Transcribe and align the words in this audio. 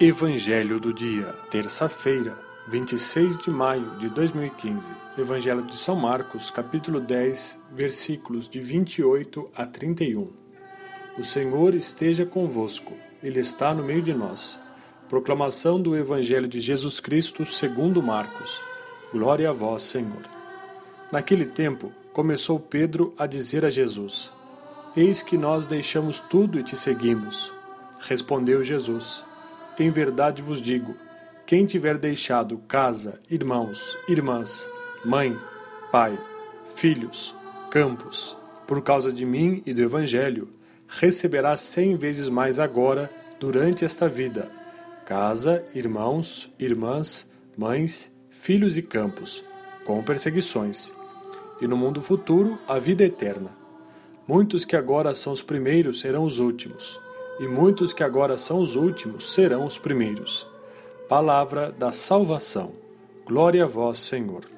Evangelho 0.00 0.78
do 0.78 0.94
Dia, 0.94 1.34
terça-feira, 1.50 2.38
26 2.68 3.36
de 3.36 3.50
maio 3.50 3.96
de 3.98 4.08
2015. 4.08 4.94
Evangelho 5.18 5.62
de 5.62 5.76
São 5.76 5.96
Marcos, 5.96 6.52
capítulo 6.52 7.00
10, 7.00 7.64
versículos 7.72 8.48
de 8.48 8.60
28 8.60 9.50
a 9.56 9.66
31. 9.66 10.30
O 11.18 11.24
Senhor 11.24 11.74
esteja 11.74 12.24
convosco, 12.24 12.94
Ele 13.20 13.40
está 13.40 13.74
no 13.74 13.82
meio 13.82 14.00
de 14.00 14.14
nós. 14.14 14.56
Proclamação 15.08 15.82
do 15.82 15.96
Evangelho 15.96 16.46
de 16.46 16.60
Jesus 16.60 17.00
Cristo 17.00 17.44
segundo 17.44 18.00
Marcos. 18.00 18.62
Glória 19.12 19.50
a 19.50 19.52
vós, 19.52 19.82
Senhor. 19.82 20.22
Naquele 21.10 21.44
tempo, 21.44 21.92
começou 22.12 22.60
Pedro 22.60 23.12
a 23.18 23.26
dizer 23.26 23.64
a 23.64 23.70
Jesus: 23.70 24.30
Eis 24.96 25.24
que 25.24 25.36
nós 25.36 25.66
deixamos 25.66 26.20
tudo 26.20 26.56
e 26.56 26.62
te 26.62 26.76
seguimos. 26.76 27.52
Respondeu 27.98 28.62
Jesus: 28.62 29.26
em 29.78 29.90
verdade 29.90 30.42
vos 30.42 30.60
digo: 30.60 30.94
quem 31.46 31.64
tiver 31.64 31.96
deixado 31.96 32.58
casa, 32.68 33.20
irmãos, 33.30 33.96
irmãs, 34.08 34.68
mãe, 35.04 35.38
pai, 35.90 36.18
filhos, 36.74 37.34
campos, 37.70 38.36
por 38.66 38.82
causa 38.82 39.12
de 39.12 39.24
mim 39.24 39.62
e 39.64 39.72
do 39.72 39.80
Evangelho, 39.80 40.50
receberá 40.86 41.56
cem 41.56 41.96
vezes 41.96 42.28
mais 42.28 42.58
agora, 42.60 43.10
durante 43.40 43.84
esta 43.84 44.08
vida, 44.08 44.50
casa, 45.06 45.64
irmãos, 45.74 46.52
irmãs, 46.58 47.30
mães, 47.56 48.12
filhos 48.30 48.76
e 48.76 48.82
campos, 48.82 49.42
com 49.84 50.02
perseguições, 50.02 50.92
e 51.60 51.66
no 51.66 51.76
mundo 51.76 52.02
futuro 52.02 52.58
a 52.68 52.78
vida 52.78 53.04
eterna. 53.04 53.50
Muitos 54.26 54.64
que 54.64 54.76
agora 54.76 55.14
são 55.14 55.32
os 55.32 55.40
primeiros 55.40 56.00
serão 56.00 56.24
os 56.24 56.40
últimos 56.40 57.00
e 57.38 57.46
muitos 57.46 57.92
que 57.92 58.02
agora 58.02 58.36
são 58.36 58.60
os 58.60 58.76
últimos 58.76 59.32
serão 59.32 59.64
os 59.64 59.78
primeiros. 59.78 60.46
Palavra 61.08 61.72
da 61.72 61.92
salvação. 61.92 62.72
Glória 63.26 63.64
a 63.64 63.66
vós, 63.66 63.98
Senhor. 63.98 64.57